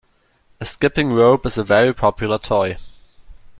[0.59, 2.77] A skipping rope is a very popular toy